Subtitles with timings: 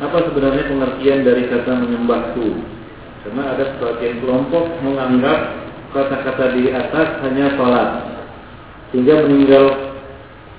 [0.00, 2.48] apa sebenarnya pengertian dari kata menyembahku?
[3.20, 5.60] Karena ada sebagian kelompok menganggap
[5.92, 7.88] kata-kata di atas hanya sholat,
[8.90, 9.64] sehingga meninggal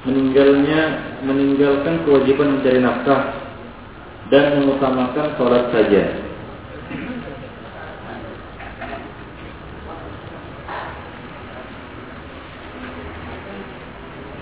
[0.05, 0.81] meninggalnya
[1.25, 3.21] meninggalkan kewajiban mencari nafkah
[4.29, 6.03] dan mengutamakan sholat saja.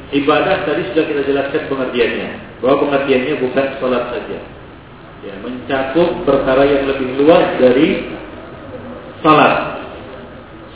[0.09, 2.29] Ibadah tadi sudah kita jelaskan pengertiannya,
[2.59, 4.39] bahwa pengertiannya bukan sholat saja,
[5.23, 7.87] ya, mencakup perkara yang lebih luas dari
[9.19, 9.83] salat.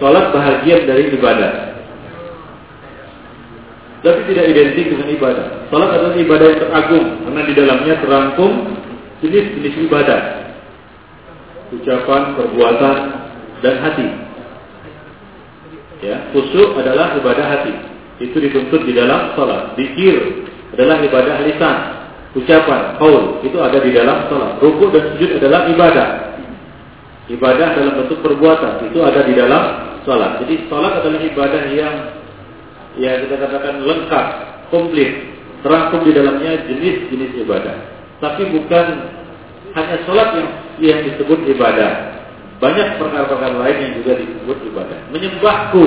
[0.01, 1.53] Salat bahagian dari ibadah.
[4.03, 5.47] Tapi tidak identik dengan ibadah.
[5.71, 8.51] Salat adalah ibadah yang teragung karena di dalamnya terangkum
[9.23, 10.21] jenis-jenis ibadah.
[11.71, 12.97] Ucapan, perbuatan,
[13.63, 14.07] dan hati.
[16.03, 17.73] Ya, khusyuk adalah ibadah hati.
[18.19, 19.79] Itu dituntut di dalam salat.
[19.79, 22.02] Dikir adalah ibadah lisan
[22.33, 24.57] ucapan, kaul itu ada di dalam sholat.
[24.57, 26.07] Rukuk dan sujud adalah ibadah.
[27.29, 29.63] Ibadah dalam bentuk perbuatan itu ada di dalam
[30.03, 30.43] sholat.
[30.43, 31.95] Jadi sholat adalah ibadah yang
[32.99, 34.25] ya kita katakan lengkap,
[34.73, 35.11] komplit,
[35.63, 37.75] terangkum di dalamnya jenis-jenis ibadah.
[38.19, 38.85] Tapi bukan
[39.73, 40.49] hanya sholat yang
[40.81, 42.17] yang disebut ibadah.
[42.61, 44.99] Banyak perkara-perkara lain yang juga disebut ibadah.
[45.11, 45.85] Menyembahku,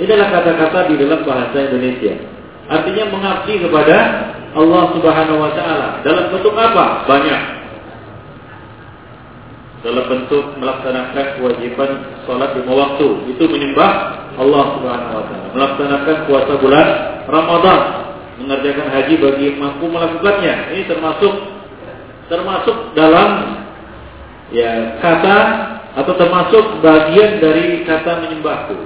[0.00, 2.37] ini adalah kata-kata di dalam bahasa Indonesia.
[2.68, 3.96] Artinya mengabdi kepada
[4.52, 6.04] Allah Subhanahu wa taala.
[6.04, 7.08] Dalam bentuk apa?
[7.08, 7.42] Banyak.
[9.78, 11.90] Dalam bentuk melaksanakan kewajiban
[12.28, 13.92] sholat lima waktu, itu menyembah
[14.36, 15.46] Allah Subhanahu wa taala.
[15.56, 16.88] Melaksanakan puasa bulan
[17.24, 17.80] Ramadan,
[18.44, 20.54] mengerjakan haji bagi yang mampu melakukannya.
[20.76, 21.34] Ini termasuk
[22.28, 23.64] termasuk dalam
[24.52, 25.38] ya kata
[26.04, 28.76] atau termasuk bagian dari kata menyembahku.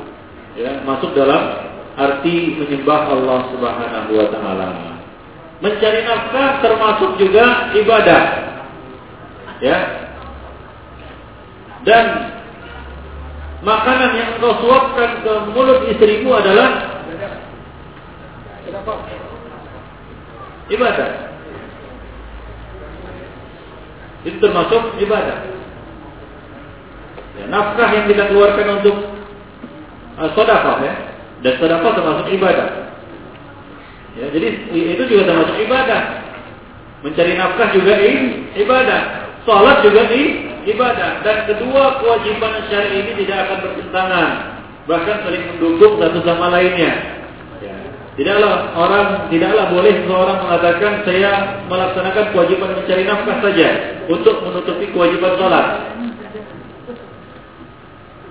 [0.53, 4.69] Ya, masuk dalam arti menyembah Allah Subhanahu wa taala.
[5.63, 8.23] Mencari nafkah termasuk juga ibadah.
[9.63, 9.79] Ya.
[11.87, 12.05] Dan
[13.63, 16.99] makanan yang engkau suapkan ke mulut istrimu adalah
[20.67, 21.11] ibadah.
[24.23, 25.39] Itu termasuk ibadah.
[27.39, 28.97] Ya, nafkah yang kita keluarkan untuk
[30.21, 30.95] uh, sodafah ya,
[31.43, 32.69] dan sodafah termasuk ibadah.
[34.15, 36.03] Ya, jadi itu juga termasuk ibadah.
[37.03, 37.99] Mencari nafkah juga
[38.55, 39.03] ibadah.
[39.43, 40.07] Salat juga
[40.63, 41.11] ibadah.
[41.27, 44.29] Dan kedua kewajiban syari ini tidak akan bertentangan.
[44.87, 46.93] Bahkan saling mendukung satu sama lainnya.
[47.59, 47.75] Ya.
[48.15, 51.31] Tidaklah orang tidaklah boleh seseorang mengatakan saya
[51.67, 53.69] melaksanakan kewajiban mencari nafkah saja
[54.07, 55.67] untuk menutupi kewajiban sholat.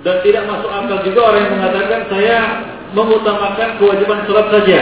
[0.01, 2.37] Dan tidak masuk akal juga orang yang mengatakan saya
[2.91, 4.79] mengutamakan kewajiban sholat saja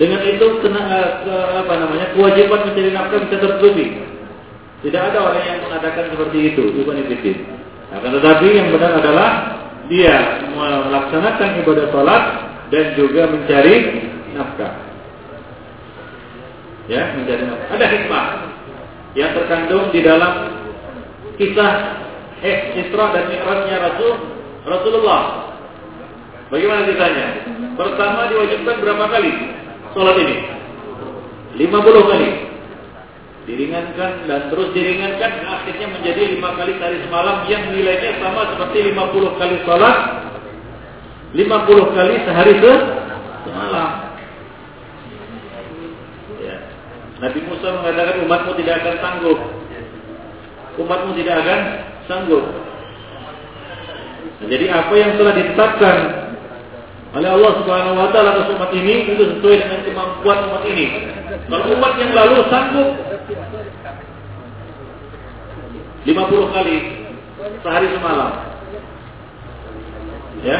[0.00, 3.86] dengan itu kena, uh, ke, apa namanya kewajiban mencari nafkah bisa tertutupi.
[4.80, 7.36] Tidak ada orang yang mengatakan seperti itu, bukan itu.
[7.92, 9.30] Akan tetapi yang benar adalah
[9.92, 12.22] dia melaksanakan ibadah salat
[12.72, 13.76] dan juga mencari
[14.32, 14.72] nafkah.
[16.88, 17.68] Ya, mencari nafkah.
[17.76, 18.26] Ada hikmah
[19.18, 20.32] yang terkandung di dalam
[21.36, 21.72] kisah
[22.40, 24.12] eh, Isra dan Mi'rajnya Rasul
[24.64, 25.49] Rasulullah.
[26.50, 27.26] Bagaimana ceritanya?
[27.78, 29.32] Pertama diwajibkan berapa kali?
[29.94, 30.36] sholat ini
[31.58, 32.28] 50 kali
[33.48, 39.40] diringankan dan terus diringankan akhirnya menjadi lima kali sehari semalam yang nilainya sama seperti 50
[39.40, 39.96] kali sholat
[41.34, 42.72] 50 kali sehari ke
[43.46, 43.90] semalam
[46.38, 46.56] ya.
[47.18, 49.38] Nabi Musa mengatakan umatmu tidak akan sanggup
[50.78, 51.60] umatmu tidak akan
[52.06, 52.44] sanggup
[54.38, 56.19] nah, jadi apa yang telah ditetapkan
[57.10, 60.86] oleh Allah Subhanahu wa taala atas umat ini itu sesuai dengan kemampuan umat ini.
[61.50, 62.88] Kalau umat yang lalu sanggup
[66.06, 66.76] 50 kali
[67.66, 68.30] sehari semalam.
[70.46, 70.58] Ya.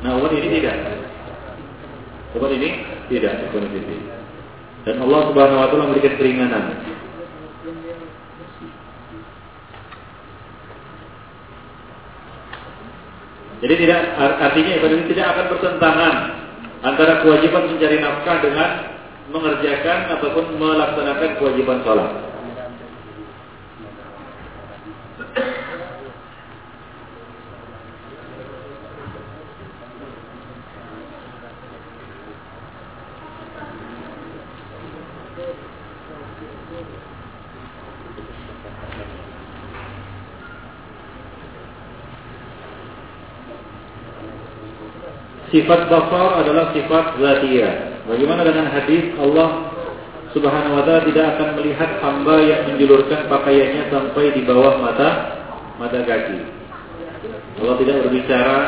[0.00, 0.76] Nah, umat ini tidak.
[2.34, 2.68] Umat ini
[3.12, 3.32] tidak,
[4.84, 6.93] Dan Allah Subhanahu wa taala memberikan keringanan.
[13.64, 16.14] Jadi tidak artinya ibadah ini tidak akan bertentangan
[16.84, 18.70] antara kewajiban mencari nafkah dengan
[19.32, 22.33] mengerjakan ataupun melaksanakan kewajiban sholat.
[45.54, 48.02] Sifat basar adalah sifat zatiyah.
[48.10, 49.70] Bagaimana dengan hadis Allah
[50.34, 55.10] Subhanahu wa taala tidak akan melihat hamba yang menjulurkan pakaiannya sampai di bawah mata
[55.78, 56.42] mata kaki.
[57.62, 58.58] Allah tidak berbicara,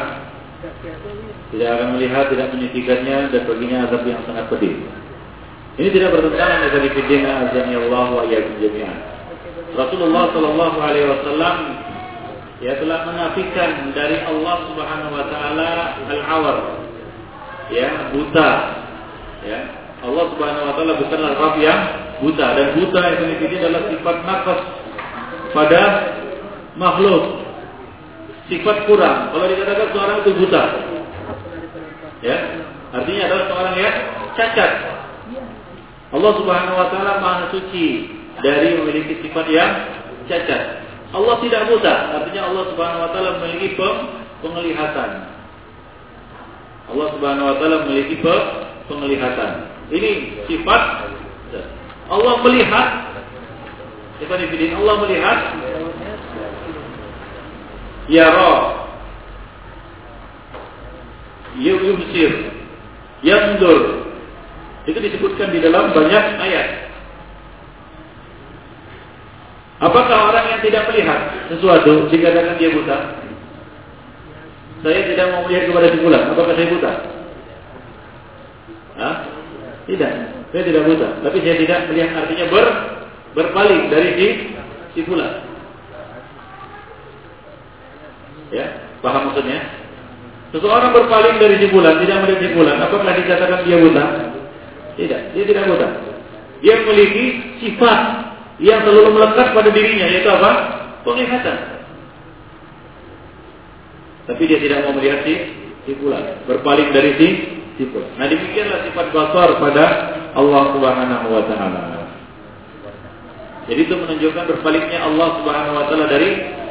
[1.51, 4.79] tidak akan melihat, tidak menyisikannya dan baginya azab yang sangat pedih.
[5.77, 8.99] Ini tidak bertentangan dengan fidina azan Allah wa iyyakum jami'an.
[9.75, 11.57] Rasulullah sallallahu alaihi wasallam
[12.65, 15.71] ya telah menafikan dari Allah Subhanahu wa taala
[16.09, 16.57] al-awar
[17.69, 18.51] ya buta
[19.45, 19.61] ya
[20.05, 21.81] Allah Subhanahu wa taala bukanlah Rabb yang
[22.21, 24.61] buta dan buta itu ini adalah sifat nafas
[25.57, 25.83] pada
[26.77, 27.45] makhluk.
[28.47, 29.35] Sifat kurang.
[29.35, 30.63] Kalau dikatakan seorang itu buta.
[32.23, 32.37] Ya,
[32.95, 33.97] artinya adalah seorang yang
[34.39, 34.73] cacat.
[36.15, 39.73] Allah Subhanahu wa taala Maha suci dari memiliki sifat yang
[40.31, 40.86] cacat.
[41.15, 43.79] Allah tidak buta, artinya Allah Subhanahu wa taala memiliki
[44.43, 45.11] penglihatan.
[46.87, 48.19] Allah Subhanahu wa taala memiliki
[48.91, 49.51] penglihatan.
[49.91, 50.11] Ini
[50.51, 50.83] sifat
[52.11, 52.89] Allah melihat.
[54.19, 55.39] Sifat ibidin Allah melihat.
[58.07, 58.55] Yara
[61.59, 62.55] Yubsir
[63.27, 64.07] Yandur
[64.87, 66.86] Itu disebutkan di dalam banyak ayat
[69.77, 71.21] Apakah orang yang tidak melihat
[71.53, 72.97] sesuatu dikatakan dia buta?
[74.81, 76.23] Saya tidak mau melihat kepada sebulan.
[76.33, 76.93] Apakah saya buta?
[78.97, 79.17] Hah?
[79.85, 80.13] Tidak,
[80.49, 81.09] saya tidak buta.
[81.21, 82.67] Tapi saya tidak melihat artinya ber,
[83.37, 84.27] berpaling dari si,
[84.97, 85.45] si bulan.
[88.49, 88.67] Ya,
[89.05, 89.61] paham maksudnya?
[90.57, 94.05] Seseorang berpaling dari si bulan, tidak melihat si bulan, apakah dikatakan dia buta?
[94.97, 95.89] Tidak, dia tidak buta.
[96.65, 97.25] Dia memiliki
[97.61, 98.26] sifat
[98.63, 100.51] yang selalu melekat pada dirinya, yaitu apa?
[101.05, 101.59] Penglihatan.
[104.27, 105.35] Tapi dia tidak mau melihat si,
[105.87, 107.29] si bulan, berpaling dari si
[107.79, 108.17] sifat.
[108.17, 109.85] Nah demikianlah sifat basar pada
[110.35, 111.83] Allah Subhanahu wa taala.
[113.67, 116.31] Jadi itu menunjukkan berpaliknya Allah Subhanahu wa taala dari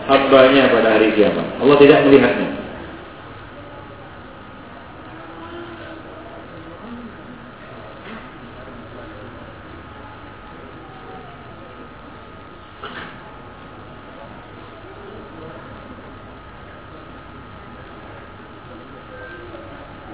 [0.09, 1.47] hambanya pada hari kiamat.
[1.61, 2.49] Allah tidak melihatnya.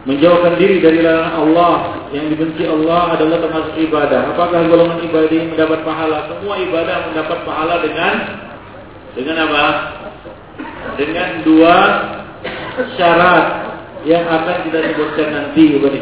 [0.06, 1.76] Menjauhkan diri dari larangan Allah
[2.10, 4.34] yang dibenci Allah adalah termasuk ibadah.
[4.34, 6.18] Apakah golongan ibadah ini mendapat pahala?
[6.34, 8.14] Semua ibadah mendapat pahala dengan
[9.14, 9.66] dengan apa?
[10.98, 11.78] Dengan dua
[12.98, 13.46] syarat
[14.02, 15.94] yang akan kita sebutkan nanti Ibn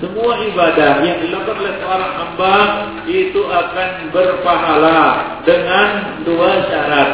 [0.00, 2.56] Semua ibadah yang dilakukan oleh seorang hamba
[3.04, 5.00] itu akan berpahala
[5.44, 5.88] dengan
[6.24, 7.10] dua syarat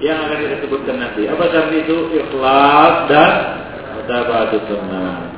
[0.00, 1.28] yang akan kita sebutkan nanti.
[1.28, 1.96] Apa syarat itu?
[2.16, 3.32] Ikhlas dan
[4.00, 5.35] mutabatus sunnah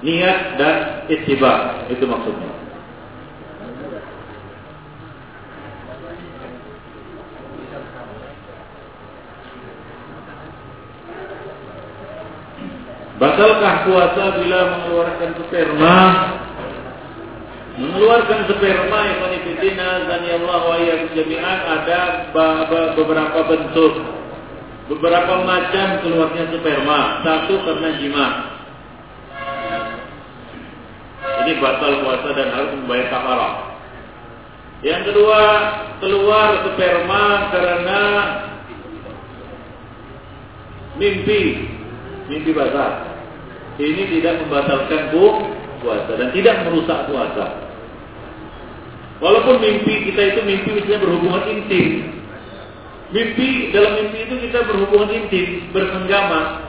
[0.00, 0.76] niat dan
[1.12, 2.60] ittiba itu maksudnya
[13.20, 15.96] Batalkah puasa bila mengeluarkan sperma?
[17.76, 20.80] Mengeluarkan sperma yang fitina dan ya Allah wa
[21.12, 22.00] jami'an ada
[22.96, 23.92] beberapa bentuk
[24.88, 27.20] beberapa macam keluarnya sperma.
[27.20, 28.49] Satu karena jima.
[31.50, 33.54] Ini batal puasa dan harus membayar kafarah.
[34.86, 35.42] Yang kedua,
[35.98, 38.02] keluar sperma karena
[40.94, 41.66] mimpi,
[42.30, 43.02] mimpi basah.
[43.82, 45.10] Ini tidak membatalkan
[45.82, 47.66] puasa dan tidak merusak puasa.
[49.18, 52.14] Walaupun mimpi kita itu mimpi misalnya berhubungan intim.
[53.10, 56.62] Mimpi dalam mimpi itu kita berhubungan intim, bersenggama.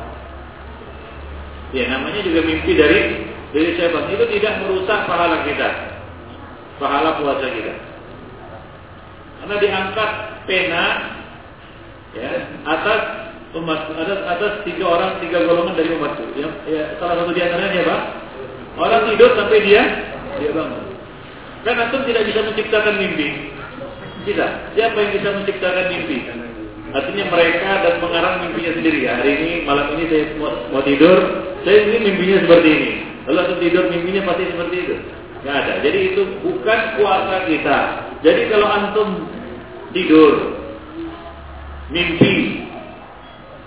[1.70, 3.21] Ya namanya juga mimpi dari
[3.52, 5.70] dari syaitan itu tidak merusak pahala kita,
[6.80, 7.74] pahala puasa kita.
[9.44, 10.12] Karena diangkat
[10.48, 10.86] pena
[12.16, 12.32] ya
[12.64, 13.02] atas
[13.58, 16.24] umat atas atas tiga orang tiga golongan dari umatku.
[16.40, 17.98] Ya, ya salah satu di antaranya apa?
[18.80, 19.84] Orang tidur sampai dia
[20.40, 20.96] dia bangun.
[21.68, 23.52] Kan antum tidak bisa menciptakan mimpi.
[24.26, 24.52] Tidak.
[24.78, 26.18] Siapa yang bisa menciptakan mimpi?
[26.92, 29.00] Artinya mereka dan mengarang mimpinya sendiri.
[29.08, 31.18] Hari ini malam ini saya mau, mau tidur,
[31.64, 32.92] saya ini mimpinya seperti ini.
[33.30, 34.96] Lalu aku tidur mimpinya pasti seperti itu.
[35.42, 35.74] Gak ada.
[35.82, 37.78] Jadi itu bukan kuasa kita.
[38.22, 39.10] Jadi kalau antum
[39.94, 40.34] tidur,
[41.90, 42.66] mimpi,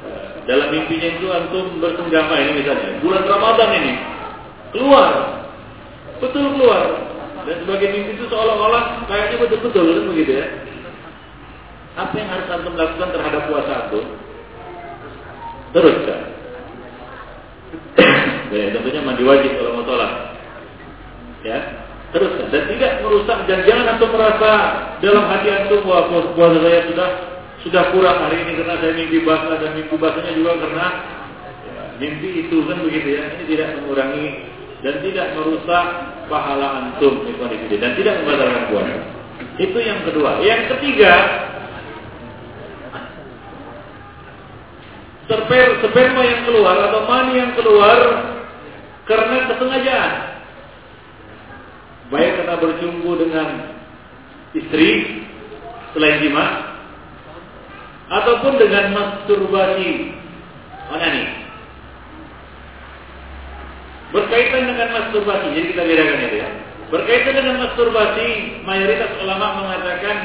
[0.06, 3.92] eh, dalam mimpinya itu antum bersenggama ini misalnya, bulan Ramadan ini,
[4.70, 5.10] keluar,
[6.22, 6.82] betul keluar.
[7.44, 10.46] Dan sebagai mimpi itu seolah-olah kayaknya betul-betul kan begitu ya.
[11.94, 14.06] Apa yang harus antum lakukan terhadap puasa antum?
[15.74, 16.33] Teruskan.
[18.54, 20.12] Ya, tentunya mandi wajib kalau mau sholat.
[21.42, 21.58] Ya.
[22.14, 24.52] teruskan dan tidak merusak dan jangan antum merasa
[25.02, 27.08] dalam hati antum bahwa puasa saya sudah
[27.66, 30.86] sudah kurang hari ini karena saya mimpi basah dan mimpi basahnya juga karena
[31.66, 34.26] ya, mimpi itu kan begitu ya ini tidak mengurangi
[34.86, 35.86] dan tidak merusak
[36.30, 37.26] pahala antum
[37.82, 38.94] dan tidak membatalkan puasa
[39.58, 41.12] itu yang kedua yang ketiga
[45.54, 47.98] sper sperma yang keluar atau mani yang keluar
[49.06, 50.12] karena kesengajaan.
[52.10, 53.48] Baik karena berjumpa dengan
[54.50, 54.90] istri
[55.94, 56.46] selain jima
[58.10, 59.90] ataupun dengan masturbasi
[60.90, 61.24] onani.
[64.14, 66.48] Berkaitan dengan masturbasi, jadi kita bedakan itu ya.
[66.86, 68.28] Berkaitan dengan masturbasi,
[68.62, 70.16] mayoritas ulama mengatakan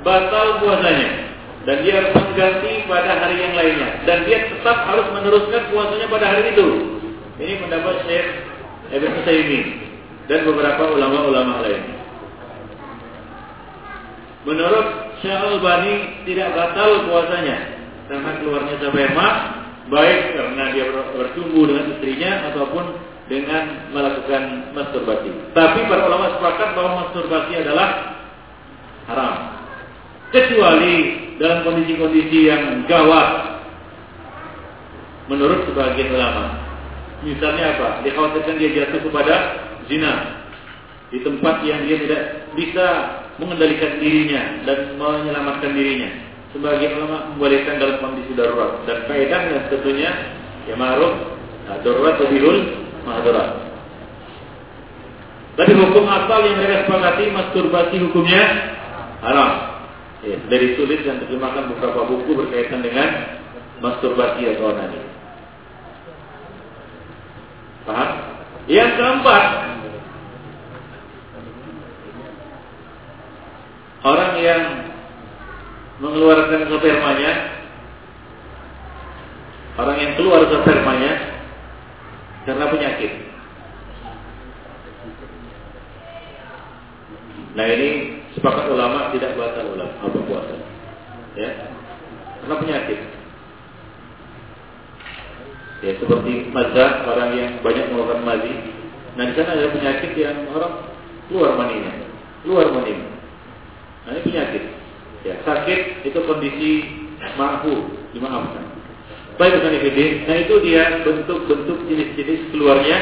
[0.00, 1.31] batal puasanya
[1.62, 6.26] dan dia harus mengganti pada hari yang lainnya dan dia tetap harus meneruskan puasanya pada
[6.34, 6.68] hari itu.
[7.38, 8.26] Ini pendapat Syekh
[8.92, 9.66] Ibn Utsaimin
[10.26, 11.82] dan beberapa ulama-ulama lain.
[14.42, 14.86] Menurut
[15.22, 17.56] Syekh Al-Bani tidak batal puasanya
[18.10, 19.28] karena keluarnya sperma
[19.86, 22.84] baik karena dia bertumbuh dengan istrinya ataupun
[23.30, 25.30] dengan melakukan masturbasi.
[25.54, 28.18] Tapi para ulama sepakat bahwa masturbasi adalah
[29.06, 29.61] haram.
[30.32, 30.94] Kecuali
[31.36, 33.60] dalam kondisi-kondisi yang gawat
[35.28, 36.56] menurut sebagian ulama.
[37.22, 37.88] Misalnya apa?
[38.02, 39.34] Dikhawatirkan dia jatuh kepada
[39.86, 40.42] zina
[41.12, 42.22] di tempat yang dia tidak
[42.56, 42.86] bisa
[43.36, 46.10] mengendalikan dirinya dan menyelamatkan dirinya.
[46.52, 50.10] Sebagian ulama membolehkan dalam kondisi darurat dan faedahnya tentunya
[50.68, 51.12] ya ma'ruf
[51.68, 52.58] nah, darurat lebihul
[53.08, 53.72] mahdurat.
[55.52, 58.42] Tapi hukum asal yang mereka sepakati masturbasi hukumnya
[59.20, 59.61] haram.
[60.22, 63.42] Ya, dari sulit dan terjemahkan beberapa buku berkaitan dengan
[63.82, 65.02] masturbasi atau onani.
[67.82, 68.10] Paham?
[68.70, 69.44] Yang keempat,
[74.06, 74.62] orang yang
[75.98, 77.32] mengeluarkan spermanya,
[79.74, 81.12] orang yang keluar spermanya
[82.46, 83.12] karena penyakit.
[87.58, 90.54] Nah ini Sepakat ulama tidak batal ulama apa puasa.
[91.38, 91.70] Ya.
[92.42, 92.98] Karena penyakit.
[95.86, 98.50] Ya, seperti mazhab orang yang banyak melakukan mazi.
[99.14, 100.74] Nah, di sana ada penyakit yang orang
[101.30, 101.94] keluar maninya,
[102.42, 103.14] keluar maninya.
[104.10, 104.62] Nah, ini penyakit.
[105.22, 106.82] Ya, sakit itu kondisi
[107.38, 108.74] mampu dimaafkan.
[109.38, 110.26] Baik bukan ifidin.
[110.26, 112.98] Nah, itu dia bentuk-bentuk jenis-jenis keluarnya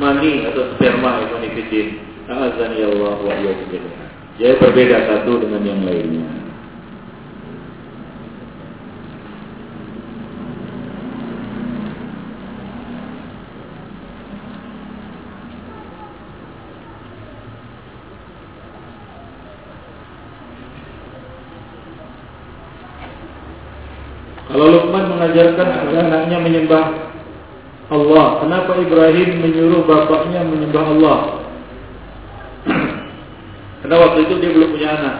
[0.00, 2.08] mani atau sperma ibn ifidin.
[2.24, 3.36] Azan ya Allah wa
[4.40, 6.24] jadi berbeda satu dengan yang lainnya.
[24.48, 26.84] Kalau Luqman mengajarkan agar anaknya menyembah
[27.92, 31.39] Allah, kenapa Ibrahim menyuruh bapaknya menyembah Allah?
[33.90, 35.16] Karena waktu itu dia belum punya anak.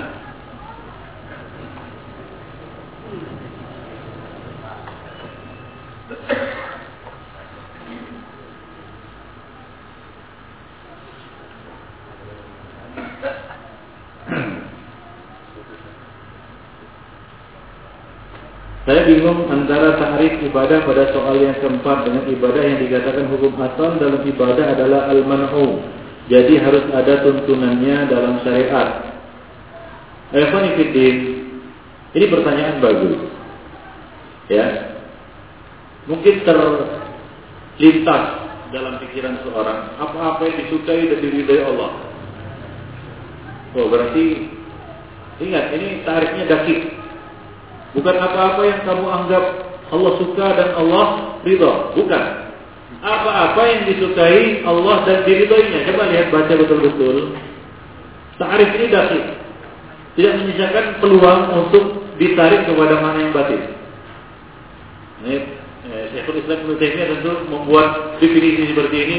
[18.86, 23.98] Saya bingung antara tahrif ibadah pada soal yang keempat dengan ibadah yang dikatakan hukum asal
[23.98, 25.98] dalam ibadah adalah al-man'u
[26.30, 29.02] jadi harus ada tuntunannya dalam syariat.
[30.30, 31.16] Ikhwanifiddin,
[32.14, 33.18] ini pertanyaan bagus.
[34.46, 34.94] Ya.
[36.06, 38.24] Mungkin terlintas
[38.70, 41.98] dalam pikiran seorang apa-apa yang disukai dan diridai Allah.
[43.74, 44.54] Oh, berarti
[45.42, 46.94] ingat ini tarifnya dakik.
[47.98, 49.44] Bukan apa-apa yang kamu anggap
[49.90, 51.06] Allah suka dan Allah
[51.42, 52.49] ridha, bukan
[53.00, 55.88] apa-apa yang disukai Allah dan diridhoinya.
[55.88, 57.16] Coba lihat baca betul-betul.
[58.36, 59.24] Ta'arif ini dasar.
[60.16, 61.84] Tidak menyisakan peluang untuk
[62.20, 63.62] ditarik kepada mana yang batin.
[65.24, 65.36] Ini
[65.88, 69.18] eh, Syekhul Islam Ibnu tentu membuat definisi seperti ini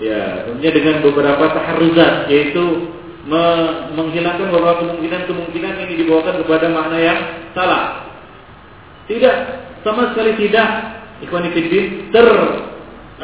[0.00, 2.90] ya tentunya dengan beberapa taharruzat yaitu
[3.24, 3.44] me
[3.96, 7.20] menghilangkan beberapa kemungkinan-kemungkinan ini dibawakan kepada makna yang
[7.56, 8.12] salah.
[9.04, 9.36] Tidak,
[9.84, 10.68] sama sekali tidak
[11.24, 12.26] ikhwan ter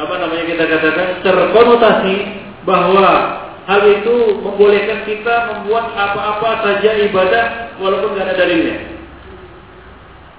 [0.01, 2.17] apa namanya kita katakan terkonotasi
[2.65, 3.09] bahwa
[3.69, 8.77] hal itu membolehkan kita membuat apa-apa saja ibadah walaupun tidak ada dalilnya.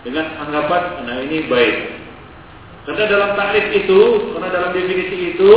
[0.02, 1.76] Dengan anggapan, nah ini baik.
[2.82, 5.52] Karena dalam takrif itu, karena dalam definisi itu,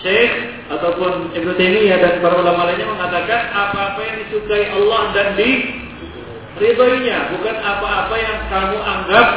[0.00, 0.32] Syekh
[0.72, 7.56] ataupun Ibnu Taimiyah dan para ulama lainnya mengatakan apa-apa yang disukai Allah dan diridhoinya, bukan
[7.60, 9.28] apa-apa yang kamu anggap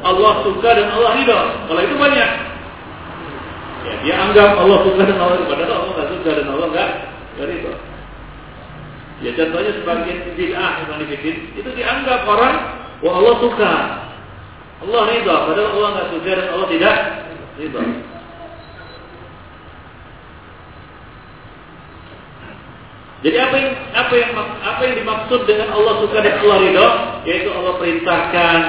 [0.00, 1.40] Allah suka dan Allah ridho.
[1.70, 2.49] Kalau itu banyak.
[3.80, 6.90] Ya, dia anggap Allah suka dan Allah padahal Allah nggak suka dan Allah nggak
[7.40, 7.72] ridho.
[9.20, 11.00] Ya contohnya sebagian bid'ah yang
[11.56, 12.56] itu dianggap orang,
[13.04, 13.72] wah Allah suka,
[14.84, 16.96] Allah ridho, padahal Allah nggak suka dan Allah tidak
[17.56, 17.82] ridho.
[23.20, 24.30] Jadi apa yang apa yang
[24.64, 26.88] apa yang dimaksud dengan Allah suka dan Allah ridho?
[27.28, 28.60] Yaitu Allah perintahkan,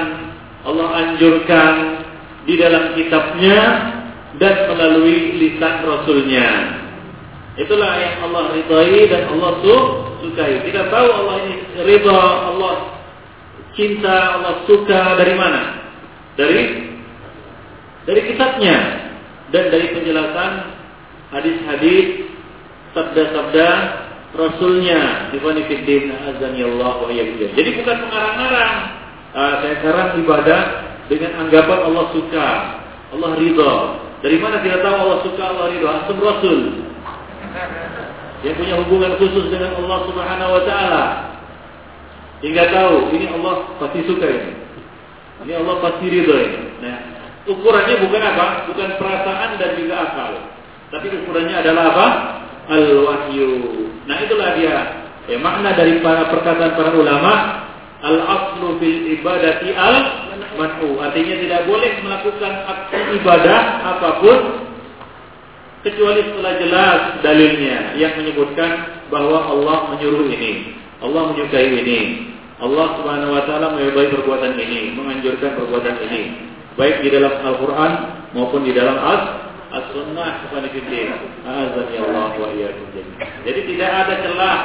[0.68, 1.74] Allah anjurkan
[2.44, 3.60] di dalam kitabnya
[4.40, 6.48] dan melalui lisan Rasulnya.
[7.60, 9.52] Itulah yang Allah ridhai dan Allah
[10.24, 10.64] sukai.
[10.64, 12.74] Kita tahu Allah ini ridha, Allah
[13.76, 15.62] cinta, Allah suka dari mana?
[16.40, 16.62] Dari
[18.08, 18.76] dari kitabnya
[19.52, 20.52] dan dari penjelasan
[21.28, 22.32] hadis-hadis,
[22.96, 23.70] sabda-sabda
[24.32, 25.52] Rasulnya wa
[27.52, 28.74] Jadi bukan mengarang-arang
[29.36, 30.62] uh, Saya sekarang ibadah
[31.12, 32.48] Dengan anggapan Allah suka
[33.12, 33.72] Allah ridho
[34.22, 36.58] Dari mana kita tahu Allah suka Allah ridho Asum Rasul.
[38.46, 41.04] Yang punya hubungan khusus dengan Allah subhanahu wa ta'ala.
[42.42, 44.50] Hingga tahu Ini Allah pasti suka ini.
[45.42, 46.60] Ini Allah pasti ridho ini.
[46.82, 46.98] Nah
[47.50, 48.46] ukurannya bukan apa?
[48.70, 50.32] Bukan perasaan dan juga akal.
[50.94, 52.06] Tapi ukurannya adalah apa?
[52.70, 53.50] Al-wahyu.
[54.06, 54.76] Nah itulah dia.
[55.30, 57.62] Ya, makna dari para perkataan para ulama
[58.02, 59.94] al aslu fil ibadati al
[60.58, 64.38] man'u artinya tidak boleh melakukan aksi ibadah apa pun
[65.82, 72.00] kecuali setelah jelas dalilnya yang menyebutkan bahwa Allah menyuruh ini, Allah menyukai ini,
[72.62, 76.22] Allah Subhanahu wa taala menyukai perbuatan ini, menganjurkan perbuatan ini,
[76.78, 77.92] baik di dalam Al-Qur'an
[78.32, 79.22] maupun di dalam As
[79.72, 81.16] as-sunnah kepada kita.
[81.42, 82.48] Wa
[83.42, 84.58] Jadi tidak ada celah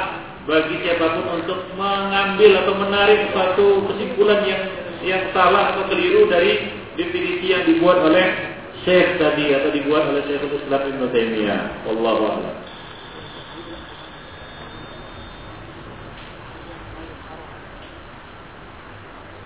[0.48, 4.64] bagi siapa pun untuk mengambil atau menarik suatu kesimpulan yang
[5.08, 6.68] yang salah atau keliru dari
[7.00, 11.62] definisi yang dibuat oleh Syekh tadi atau dibuat oleh Syekh Islam Ibn Taimiyah.
[11.88, 12.56] Wallahu a'lam.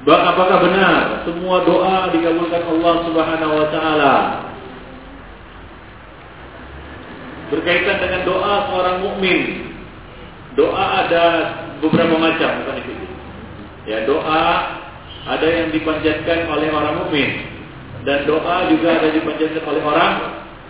[0.02, 4.16] Apakah benar semua doa dikabulkan Allah Subhanahu wa taala?
[7.52, 9.40] berkaitan dengan doa seorang mukmin.
[10.56, 11.24] Doa ada
[11.84, 12.94] beberapa macam, bukan itu.
[13.88, 14.44] Ya, doa
[15.28, 17.30] ada yang dipanjatkan oleh orang mukmin
[18.02, 20.14] dan doa juga ada dipanjatkan oleh orang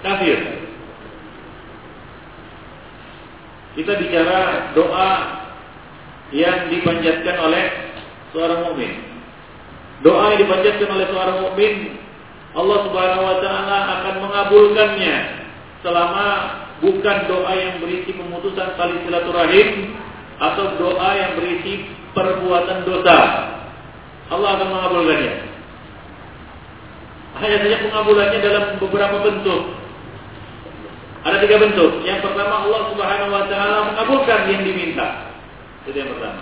[0.04, 0.40] kafir.
[3.72, 4.40] Kita bicara
[4.76, 5.12] doa
[6.36, 7.66] yang dipanjatkan oleh
[8.36, 8.92] seorang mukmin.
[10.04, 11.74] Doa yang dipanjatkan oleh seorang mukmin,
[12.52, 15.16] Allah Subhanahu wa taala akan mengabulkannya
[15.80, 16.28] selama
[16.84, 19.96] bukan doa yang berisi pemutusan tali silaturahim
[20.42, 23.20] atau doa yang berisi perbuatan dosa.
[24.32, 25.34] Allah akan mengabulkannya.
[27.42, 29.62] Hanya saja pengabulannya dalam beberapa bentuk.
[31.22, 31.92] Ada tiga bentuk.
[32.02, 35.32] Yang pertama Allah Subhanahu wa taala mengabulkan yang diminta.
[35.86, 36.42] Itu yang pertama.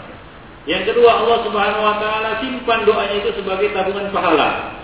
[0.69, 4.77] Yang kedua Allah Subhanahu wa taala simpan doanya itu sebagai tabungan pahala.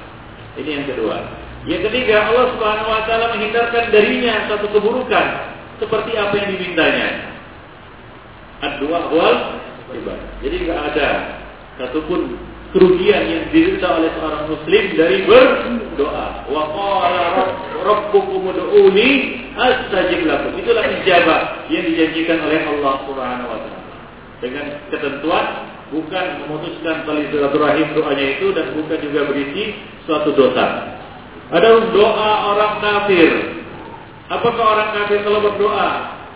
[0.58, 1.18] Ini yang kedua.
[1.66, 5.26] Yang ketiga, Allah Subhanahu wa taala menghindarkan darinya satu keburukan
[5.82, 7.08] seperti apa yang dimintanya.
[8.62, 9.36] Ad-dua wal.
[10.46, 11.08] Jadi tidak ada
[11.80, 12.38] satupun
[12.74, 16.28] kerugian yang diderita oleh seorang muslim dari berdoa.
[16.50, 17.24] Wa qala
[17.86, 19.10] rabbukum ud'uni
[19.54, 20.54] astajib lakum.
[20.58, 23.84] Itulah ijabah yang dijanjikan oleh Allah Subhanahu wa taala.
[24.44, 25.46] Dengan ketentuan
[25.94, 29.64] bukan memutuskan tali silaturahim doanya itu dan bukan juga berisi
[30.04, 30.98] suatu dosa.
[31.54, 33.32] Ada doa orang kafir.
[34.28, 35.90] Apakah orang kafir kalau berdoa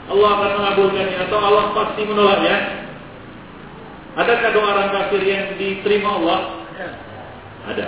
[0.10, 2.79] Allah akan mengabulkannya atau Allah pasti menolaknya?
[4.20, 6.40] Adakah doa orang kafir yang diterima Allah?
[7.72, 7.88] Ada.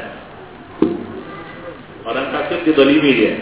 [2.08, 3.34] Orang kafir didolimi dia.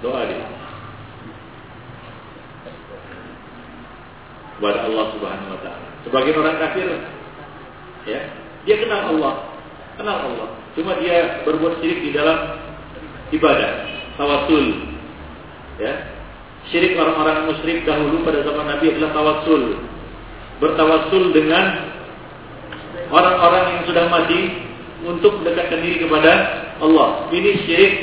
[0.00, 0.48] Doa dia.
[4.56, 5.88] Kepada Allah subhanahu wa ta'ala.
[6.08, 6.88] Sebagai orang kafir,
[8.08, 8.20] ya,
[8.64, 9.34] dia kenal Allah.
[10.00, 10.48] Kenal Allah.
[10.72, 12.56] Cuma dia berbuat syirik di dalam
[13.28, 13.84] ibadah,
[14.16, 14.96] tawasul.
[15.76, 16.16] Ya.
[16.72, 19.95] Syirik orang-orang musyrik dahulu pada zaman Nabi adalah tawasul.
[20.56, 21.92] Bertawasul dengan
[23.12, 24.40] orang-orang yang sudah mati
[25.04, 26.32] untuk mendekatkan diri kepada
[26.80, 27.28] Allah.
[27.30, 27.94] Ini syirik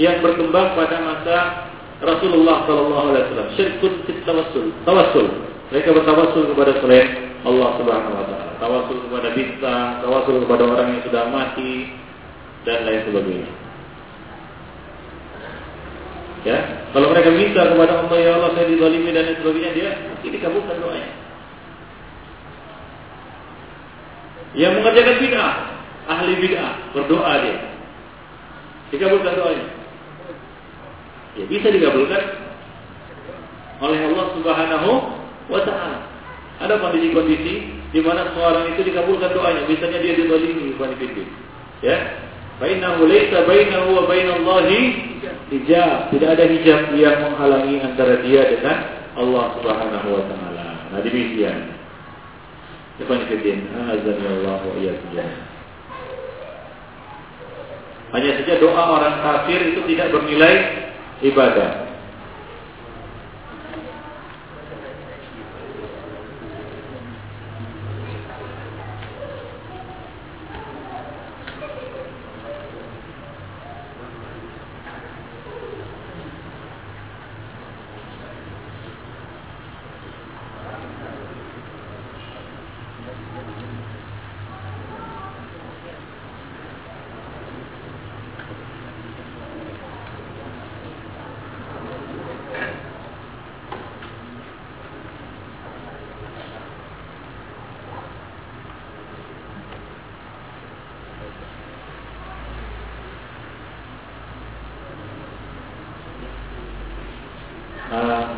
[0.00, 1.36] yang berkembang pada masa
[2.00, 3.48] Rasulullah Sallallahu Alaihi Wasallam.
[3.60, 4.72] Syirkun fit tawassul.
[4.88, 5.26] Tawassul.
[5.70, 8.48] Mereka bertawassul kepada selain Allah Subhanahu Wa Taala.
[8.60, 12.00] Tawassul kepada bintang, tawassul kepada orang yang sudah mati,
[12.64, 13.50] dan lain sebagainya.
[16.40, 16.58] Ya,
[16.96, 19.90] kalau mereka minta kepada Allah ya Allah saya dizalimi dan lain sebagainya dia
[20.24, 21.12] ini dikabulkan doanya.
[24.60, 25.54] Yang mengerjakan bid'ah,
[26.04, 27.56] ahli bid'ah berdoa dia.
[28.92, 29.66] Dikabulkan doanya.
[31.40, 32.22] Ya bisa dikabulkan
[33.80, 34.90] oleh Allah Subhanahu
[35.48, 36.04] wa taala.
[36.60, 40.92] Ada kondisi-kondisi di mana seorang itu dikabulkan doanya, misalnya dia dizalimi bukan
[41.80, 41.96] Ya.
[42.60, 44.80] Fa innahu laysa bainahu wa bainallahi
[45.48, 46.12] hijab.
[46.12, 48.76] Tidak ada hijab yang menghalangi antara dia dengan
[49.16, 50.66] Allah Subhanahu wa taala.
[50.92, 51.79] Nah, demikian.
[53.00, 54.76] Ikhwan azza wa wa
[58.10, 60.54] Hanya saja doa orang kafir itu tidak bernilai
[61.24, 61.89] ibadah.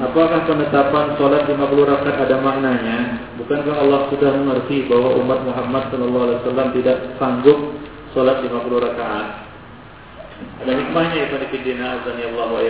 [0.02, 3.22] Apakah penetapan sholat 50 rakaat ada maknanya?
[3.38, 7.78] Bukankah Allah sudah mengerti bahwa umat Muhammad SAW tidak sanggup
[8.10, 8.50] sholat 50
[8.82, 9.46] rakaat?
[10.58, 12.60] Ada hikmahnya ya Fadikidina Azani Allah wa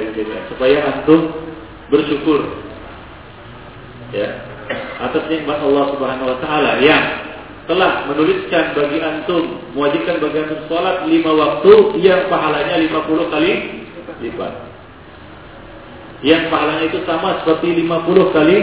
[0.53, 1.33] Supaya antum
[1.88, 2.53] bersyukur
[4.12, 4.29] ya
[5.01, 7.05] atas nikmat Allah Subhanahu wa taala yang
[7.64, 13.53] telah menuliskan bagi antum mewajibkan bagi antum sholat lima waktu yang pahalanya 50 kali
[14.21, 14.72] lipat
[16.23, 18.59] yang pahalanya itu sama seperti 50 kali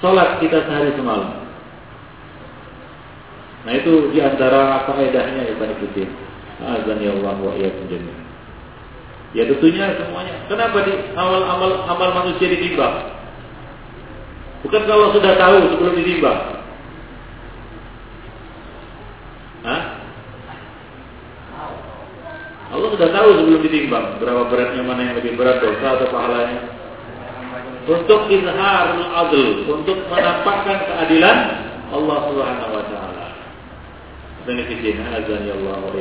[0.00, 1.44] sholat kita sehari semalam.
[3.68, 6.08] Nah itu di antara faedahnya ya Bani Fitin.
[6.58, 7.70] Azan ya Allah wa iya
[9.36, 10.34] Ya tentunya semuanya.
[10.48, 13.12] Kenapa di awal amal amal manusia ditimbang?
[14.64, 16.57] Bukan kalau sudah tahu sebelum ditimbang.
[22.88, 26.72] Allah sudah tahu sebelum ditimbang berapa beratnya mana yang lebih berat dosa atau pahalanya.
[27.84, 31.36] Untuk izharul adl, untuk menampakkan keadilan
[31.92, 33.26] Allah Subhanahu wa taala.
[34.48, 35.92] Dan izin azan ya Allah wa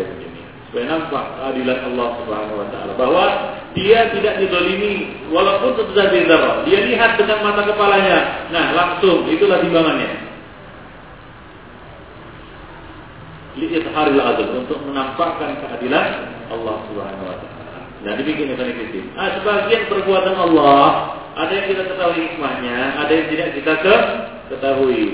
[0.71, 3.26] Supaya nampak keadilan Allah Subhanahu wa taala bahwa
[3.76, 6.63] dia tidak didolimi walaupun sudah dzarrah.
[6.63, 8.47] Dia lihat dengan mata kepalanya.
[8.47, 10.23] Nah, langsung itulah timbangannya.
[13.60, 17.80] Li'idharil adl untuk menampakkan keadilan Allah Subhanahu wa taala.
[18.06, 19.04] Nah, demikian kritik.
[19.18, 20.84] Ah, sebagian perbuatan Allah
[21.38, 23.96] ada yang kita ketahui hikmahnya, ada yang tidak kita ke
[24.54, 25.06] ketahui.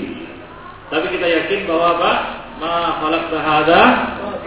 [0.88, 2.12] Tapi kita yakin bahwa apa?
[2.54, 3.82] Ma khalaq hada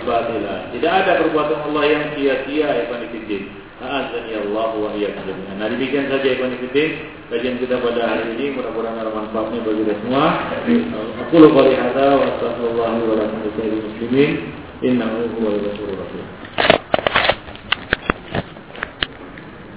[0.07, 0.55] batila.
[0.71, 3.51] Tidak ada perbuatan Allah yang sia-sia ya kritik.
[3.77, 5.61] Azani Allah wa iyyakum jami'an.
[5.61, 9.95] Nah, demikian saja Ibn Fitin kajian kita pada hari ini mudah-mudahan ada manfaatnya bagi kita
[10.01, 10.25] semua.
[11.27, 14.49] Aku lupa lihat wa astagfirullah wa lakum muslimin
[14.81, 16.46] innahu huwal ghafurur rahim.